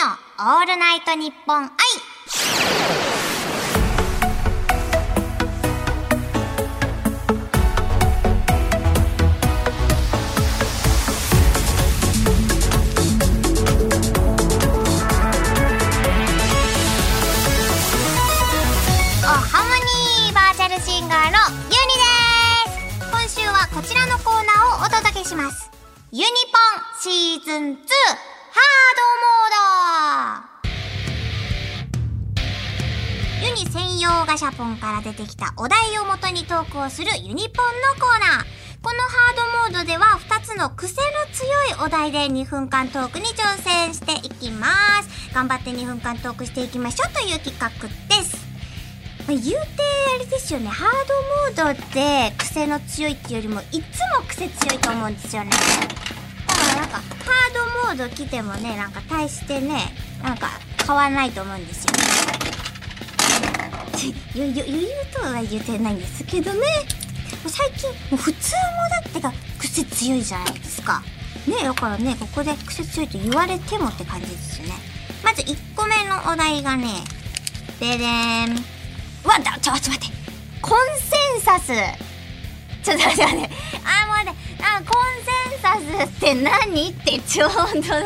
[0.00, 0.06] の
[0.38, 1.68] オールナイトニッポン愛。
[19.22, 21.32] おハモニーバーチャルシンガーの
[21.64, 21.76] ユニで
[22.88, 23.10] す。
[23.10, 25.70] 今週はこちらのコーナーをお届けします。
[26.10, 29.69] ユニポンシーズン2ハードモード。
[33.42, 38.60] ユニ専用ガシャポンから出てきたお題をもとにトークをするユニポンのコーナー。
[38.82, 44.68] このハードモードでは2つの癖の強いお題で2分間トークに挑戦していきま
[45.02, 45.34] す。
[45.34, 47.70] 頑張って2分間トークしていきましょうという企画
[48.14, 48.36] です。
[49.26, 49.58] まあ言うて
[50.16, 50.68] あれですよね。
[50.68, 50.90] ハー
[51.54, 55.50] ドモードって癖の強いっていうよりもいつも癖強いと思うんですよね。
[55.50, 55.56] だ
[56.54, 60.50] からなんかハードード来てもねなんか大してねなんか
[60.86, 61.92] 変わないと思うんですよ。
[64.34, 66.58] ゆゆゆゆとは言ってないんですけどね。
[66.58, 66.64] も
[67.46, 68.60] う最近もう普通も
[69.02, 71.02] だってが癖強いじゃないですか。
[71.46, 74.74] ねだからねここで癖強いと言われてもって感じですよね。
[75.22, 77.04] まず1個目のお題がね
[77.78, 78.56] ででーん。
[79.24, 80.16] うわだちょっと待って。
[80.62, 81.72] コンセンサス。
[82.82, 83.54] ちょっと待って待って。
[83.84, 84.34] あもうね
[84.76, 86.90] あコンセンサスって何？
[86.90, 88.00] ってちょうどちょうどちょうど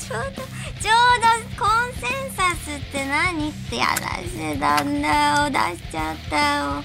[0.00, 1.26] ちょうど
[1.58, 3.50] コンセンサスって何？
[3.50, 5.08] って話だんだ
[5.44, 6.82] よ出しちゃったよ。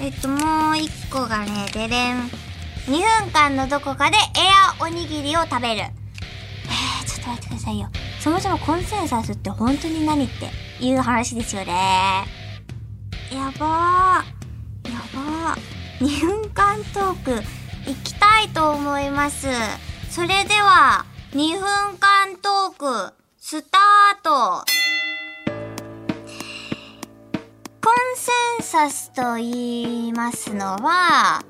[0.00, 2.30] えっともう一個がねでれん。
[2.86, 4.20] 2分間のどこかでエ
[4.78, 5.80] アおにぎりを食べる。
[5.80, 7.88] えー、ちょっと待ってくださいよ。
[8.20, 10.50] そもそもコンセンサスって本当に何って
[10.84, 11.72] いう話ですよね。
[13.32, 14.90] やばー。
[14.92, 15.58] やばー。
[16.00, 17.55] 2分間トーク。
[17.86, 19.46] 行きたいと思います。
[20.10, 21.60] それでは2分
[21.98, 24.64] 間トークスタート。
[27.80, 31.44] コンセンサスと言いますのは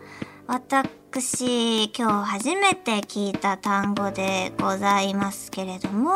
[0.46, 6.12] 私今日初めて聞いた単語でございますけれども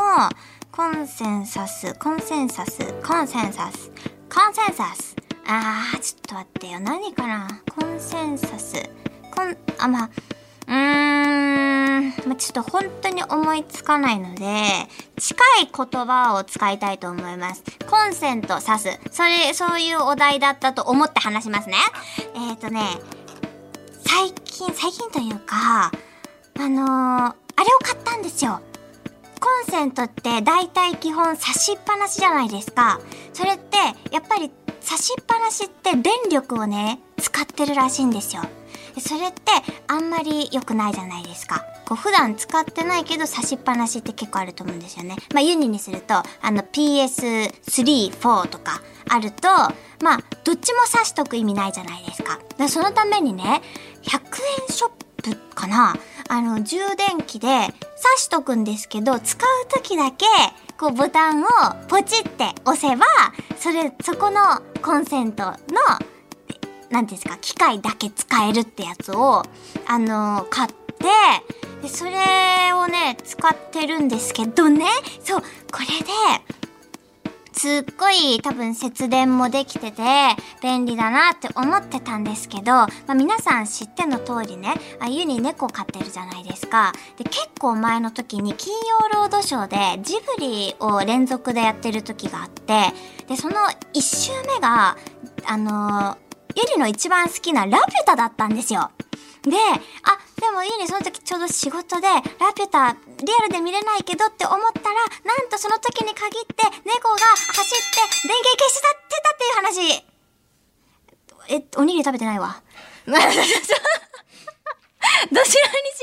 [0.70, 3.90] コンセンサスコンセンサスコンセンサス
[4.28, 5.16] コンセンサス。
[5.46, 6.80] あーちょっと待ってよ。
[6.80, 7.48] 何かな？
[7.70, 8.99] コンセンサス。
[9.34, 10.10] コンあまあ
[10.70, 14.44] うーん、まあ、ちょっと本当に思いつかないので、
[15.18, 17.64] 近い言葉を使いたいと思います。
[17.88, 19.00] コンセント挿す。
[19.10, 21.76] それ、そういうお題だったと思って話しますね。
[22.34, 22.82] えっ、ー、とね、
[24.06, 25.90] 最近、最近というか、
[26.58, 28.60] あのー、あれを買ったんですよ。
[29.40, 33.00] コンセントって大体基本差しっぱなしじゃないですか。
[33.32, 33.76] それって、
[34.12, 38.42] やっぱり差しっぱなしって電力をね、使ってるらしいんですよ。
[38.98, 39.40] それって
[39.86, 41.64] あんまり良くないじゃないですか。
[41.86, 45.16] こう普段使ってないけど差しっぱなしって結構あると思うんですよね。
[45.34, 49.48] まあユニにすると、あの PS3、4とかあると、
[50.02, 52.38] まあどっちも差しとく意味ないじゃないですか。
[52.58, 53.62] でそのためにね、
[54.02, 54.18] 100
[54.68, 54.90] 円ショッ
[55.22, 55.94] プかな
[56.28, 57.72] あの充電器で挿
[58.16, 60.26] しとくんですけど、使う時だけ
[60.78, 61.46] こうボタンを
[61.88, 63.04] ポチって押せば、
[63.58, 64.40] それ、そこの
[64.80, 65.54] コンセントの
[66.90, 69.44] なんですか、機械だけ使えるってやつを、
[69.86, 70.74] あのー、買って、
[71.82, 74.86] で、それをね、使ってるんですけどね、
[75.22, 76.60] そう、これで、
[77.52, 80.02] すっごい多分節電もできてて
[80.62, 86.92] 便利だなって思ってたんですけど、まあ、皆さん知っての通りね、あゆに猫飼ってるじゃないですか。
[87.18, 92.94] で、結構前の時に金曜ロードショーでジブリを連続でやってる時があって、
[93.28, 93.56] で、その
[93.92, 94.96] 一周目が、
[95.44, 98.90] あのーゆりの一番好きなラピュタだったんですよ。
[99.42, 99.80] で、あ、
[100.40, 102.20] でもゆりその時ちょうど仕事でラ
[102.52, 102.98] ピュタリ
[103.40, 104.86] アルで見れないけどって思ったら、
[105.24, 107.84] なんとその時に限って猫が走って
[108.28, 110.04] 電源消しちゃってたっていう話。
[111.48, 112.62] え、おにぎり食べてないわ。
[113.06, 113.40] どちらにし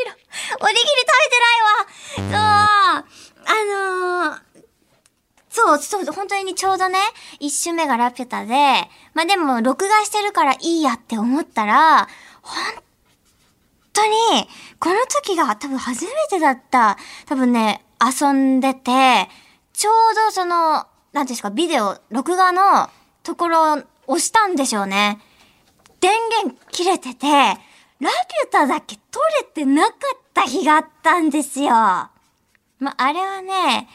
[0.05, 0.11] ろ、
[0.59, 1.87] おにぎり食べてないわ。
[2.17, 2.25] そう、
[3.45, 3.53] あ
[4.29, 4.39] のー、
[5.77, 6.99] そう、そう、本当にちょうどね、
[7.39, 8.53] 一周目がラピュタで、
[9.13, 12.07] まあでも、録画してるからいいやって思ったら、
[12.41, 12.57] 本
[13.93, 14.47] 当に、
[14.79, 16.97] この時が多分初めてだった。
[17.25, 19.29] 多分ね、遊んでて、
[19.73, 22.89] ちょうどその、なんですか、ビデオ、録画の
[23.23, 25.19] ところを押したんでしょうね。
[25.99, 26.11] 電
[26.43, 27.57] 源切れてて、ラ
[27.99, 31.69] ピュタだけ撮れてなかった日があったんですよ。
[31.71, 32.11] ま
[32.91, 33.87] あ、あれはね、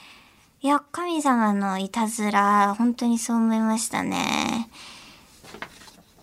[0.65, 4.71] いや、神様のいたずら、本当にそう思いましたね。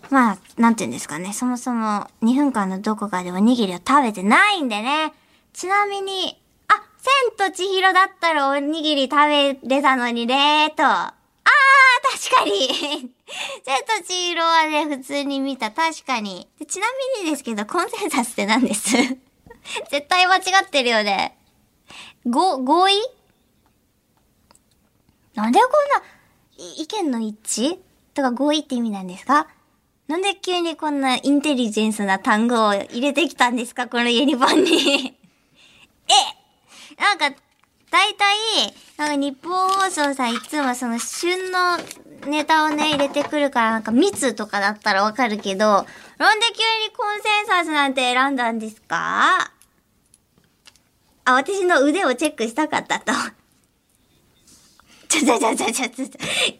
[0.08, 1.34] まあ、なんて言うんですかね。
[1.34, 5.12] そもそも2分間のどこかでおにぎりを食べてないんでね。
[5.52, 6.82] ちなみに、あ、
[7.36, 10.84] 千と千尋だったらおにぎり食べれたのにね、と。
[10.84, 13.10] あー、確かに。
[13.62, 15.70] 千と千尋はね、普通に見た。
[15.70, 16.48] 確かに。
[16.66, 16.86] ちな
[17.20, 18.96] みにですけど、コンセンサスって何です？
[19.92, 21.36] 絶対間違ってるよね。
[22.24, 23.19] ご、合意？
[25.42, 27.78] なんでこんな、意見の一致？
[28.14, 29.46] とか合意って意味なんですか？
[30.08, 33.86] なんで急にこんなインテリジェンスな単語を入れてきたんですか？
[33.86, 35.16] このユニボンに。
[36.08, 36.12] え？
[37.00, 37.30] なんか、
[37.90, 38.36] 大体、
[38.98, 41.78] なんか日本放送さんいつもその旬の
[42.26, 45.86] ネタをね、入れてくるからなんか密とかだったらわかるけど、
[46.18, 46.52] なんで急
[46.86, 49.52] にコンセンサスなんて選んだんですか？
[51.24, 53.12] あ、私の腕をチェックしたかったと。
[55.10, 56.04] ちょちょちょちょちょちょ、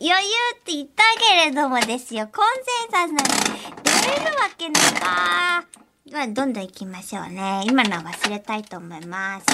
[0.00, 5.64] 余裕って言ったけれどもですよ、コンセンサスなんて出れるわけないか。
[6.10, 7.62] まあ、どんどん行きましょうね。
[7.66, 9.46] 今のは忘れたいと思います。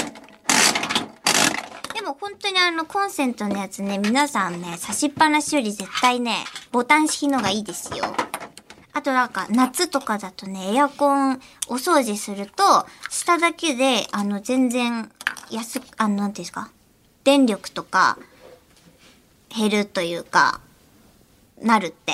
[1.94, 8.06] でも本当にあのコンセントのやつね、皆さんね、差しっぱなしより絶対ね、ボタン式のがいいですよ。
[8.94, 11.38] あとなんか夏とかだとね、エアコン
[11.68, 15.12] お掃除すると、下だけで、あの全然
[15.50, 16.70] 安く、あの、なんていうんですか
[17.24, 18.16] 電力とか
[19.56, 20.60] 減るというか、
[21.62, 22.12] なるって。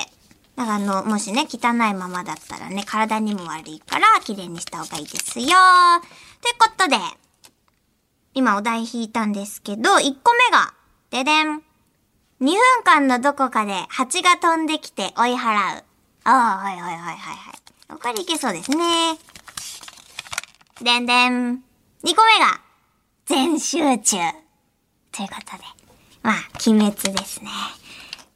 [0.55, 5.47] だからあの、もしね、汚いままだったらね、体にも悪いから、綺麗にした方がいいですよ。
[5.47, 6.97] ということで、
[8.35, 10.73] 今お題引いたんですけど、1個目が、
[11.09, 11.61] ででん。
[12.41, 15.83] 2分間のどこかで蜂が飛んできて追い払う。
[16.25, 17.51] ああ、はいはいはいはいは
[17.95, 17.99] い。
[17.99, 19.17] これいけそうですね。
[20.81, 21.63] でんでん。
[22.03, 22.59] 2個目が、
[23.25, 24.17] 全集中。
[25.11, 25.82] ということで。
[26.23, 26.35] まあ、
[26.65, 27.49] 鬼滅ですね。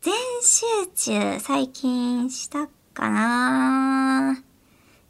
[0.02, 4.38] 全集中、最近したかな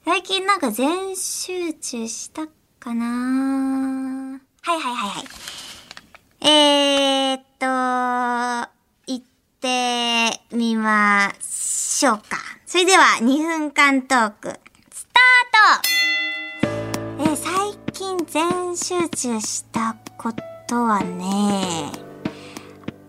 [0.05, 2.47] 最近なんか全集中した
[2.79, 6.47] かなはいはいはいはい。
[6.47, 7.65] えーっと、
[9.07, 9.25] 行っ
[9.59, 12.37] てみましょうか。
[12.67, 14.49] それでは2分間トーク、
[14.91, 20.31] スタートえー最近全集中したこ
[20.67, 22.06] とはね、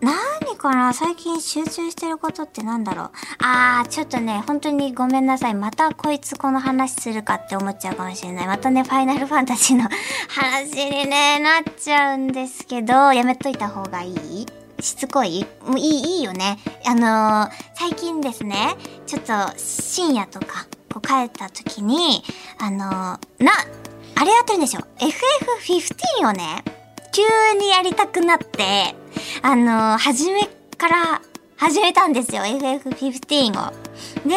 [0.00, 3.10] 何かな最近集中してることってなんだろう？
[3.42, 5.54] あー、ちょっとね、本当にごめんなさい。
[5.54, 8.46] またこいつこの話するかって思っちゃうかもしれない。
[8.46, 9.88] またね、ファイナルファンタジーの
[10.28, 14.46] 話にね、なっちゃうんですけど、やめといた方がいい？
[14.80, 15.44] しつこい？
[15.66, 16.58] もういい、いいよね。
[16.86, 22.22] あのー最近ですね、ちょっと深夜とか、こう帰った時に、
[22.60, 23.52] あのーな、
[24.14, 24.82] あれやってるんですよ。
[24.98, 26.62] FF15 をね、
[27.12, 27.22] 急
[27.58, 28.94] にやりたくなって、
[29.42, 30.46] あのー初め
[30.76, 31.20] から
[31.56, 33.72] 始めたんですよ、FF15 を。
[34.28, 34.36] で、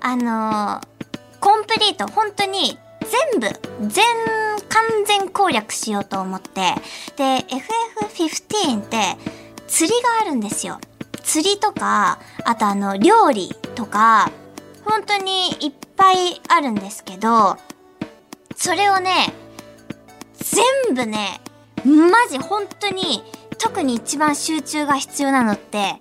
[0.00, 0.98] あのー
[1.40, 2.78] コンプリート、本当に
[3.30, 3.48] 全部、
[3.88, 4.04] 全、
[4.68, 6.74] 完全攻略しようと思って。
[7.16, 7.44] で、
[8.08, 9.16] FF15 って
[9.68, 10.78] 釣りがあるんですよ。
[11.22, 14.30] 釣りとか、あとあの、料理とか、
[14.84, 17.56] 本当にいっぱいあるんですけど、
[18.56, 19.32] それをね、
[20.38, 21.40] 全部ね、
[21.84, 23.22] マジ本当に、
[23.58, 25.96] 特に一番集中が必要なのって、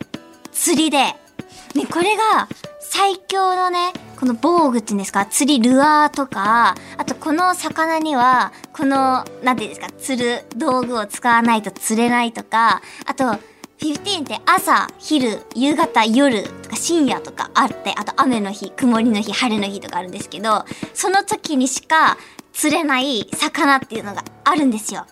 [0.51, 0.97] 釣りで。
[0.97, 2.47] ね、これが、
[2.79, 13.37] 最強のね、この防具っていうんですか、釣りルアーとか、あとこの魚には、この、なんていうんですか、釣る道具を使わないと釣れないとか、あと、
[13.79, 22.17] 15って朝、昼、夕方、夜とか深夜とかあって、あと雨の日、曇りの日、晴れの日とかあるんですけど、その時にしか
[22.53, 25.05] 釣れない魚っていうのがあるんですよ。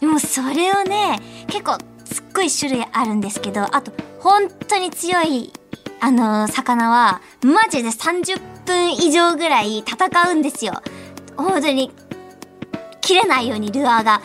[0.00, 5.52] でもそれをね、結構すっごい種類あるんですけど、あと本当に強い、
[6.00, 9.96] あのー魚は、マジで30分以上ぐらい戦
[10.30, 10.82] うんですよ。
[11.36, 11.90] 本当に、
[13.00, 14.20] 切れないようにルアーが。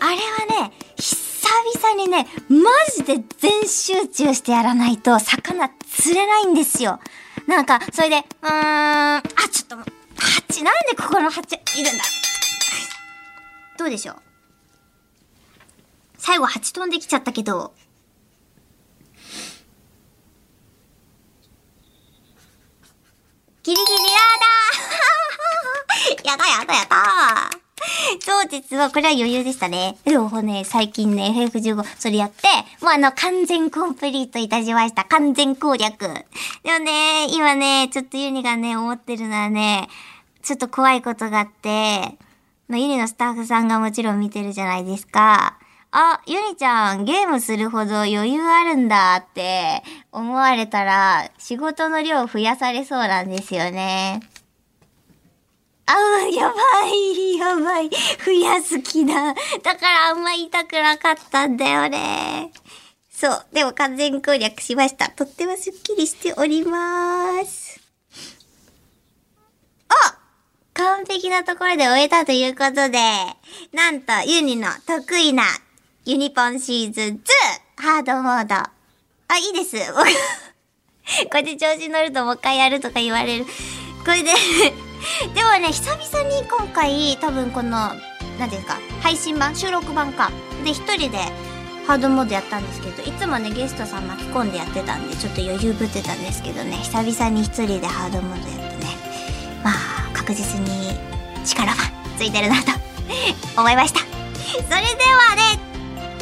[0.00, 0.16] あれ
[0.56, 6.98] はね、久々にね、マジで全集中してやらないと魚釣れないんですよ。
[7.46, 9.76] なんか、それで、うーん、あ、ちょっと、
[10.16, 12.04] 蜂、なんでここの蜂いるんだ？
[13.78, 14.16] どうでしょう？
[16.24, 17.74] 最後蜂飛んできちゃったけど、
[23.62, 24.18] ギリギリや
[26.24, 27.50] だ やだやだやだ
[28.20, 29.98] そう、実はこれは余裕でしたね。
[30.04, 32.48] でもね、最近ね、FF15 それやって、
[32.82, 35.04] もうあの、完全コンプリートいたしました。
[35.04, 35.98] 完全攻略。
[35.98, 39.90] でもね、今ね、ちょっとユニがね、思ってるのはね、
[40.42, 42.16] ちょっと怖いことがあって、
[42.68, 45.58] まあ、ユニのスタッフさんがもちろん見てるじゃないですか。
[45.96, 54.20] あ、ユニちゃん、ゲームするほど余裕あるんだって思われたら、仕事の量増やされそうなんですよね。
[55.86, 55.92] あ、
[56.32, 56.56] やば
[56.88, 57.90] い、やばい。
[58.24, 59.34] 増やす気だ。
[59.62, 62.50] だからあんま言いたくなかったんだよね。
[63.08, 63.46] そう。
[63.52, 65.10] でも完全攻略しました。
[65.10, 67.80] とってもスッキリしております。
[69.88, 70.18] あ
[70.72, 72.98] 完璧なところで終えたということで、
[73.72, 75.44] なんとユニの得意な
[76.06, 77.14] ユニポンシーズン
[77.78, 78.56] 2ハードモード。
[78.56, 78.70] あ、
[79.38, 79.78] いいです。
[79.90, 80.02] こ
[81.32, 83.46] うやって調子乗るともう一回やるとか言われる。
[84.04, 84.30] これで
[85.34, 87.94] でもね、久々に今回、多分この、
[88.38, 90.30] なんていうか、配信版、収録版か。
[90.62, 91.16] で、一人で
[91.86, 98.98] ハードモードやったんですけど、いつもね、ゲストさん巻き込んでやってたんで、ちょっと余裕ぶってたんですけどね、久々に一人でハードモードやってね、
[99.64, 99.74] まあ、
[100.12, 100.94] 確実に
[101.46, 101.76] 力は
[102.18, 102.72] ついてるなと
[103.56, 104.00] 思いました。
[104.00, 104.04] そ
[104.54, 105.73] れではね、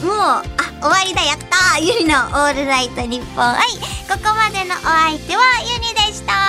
[0.02, 0.42] もう、あ、
[0.80, 3.58] 終わりだ、やったーゆりのオールライトニッポン愛。
[4.08, 6.41] ここまでのお相手はゆりでした。